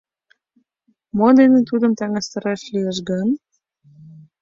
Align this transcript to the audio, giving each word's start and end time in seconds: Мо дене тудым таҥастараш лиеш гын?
Мо 1.17 1.27
дене 1.39 1.59
тудым 1.69 1.91
таҥастараш 1.99 2.61
лиеш 2.73 2.97
гын? 3.09 3.27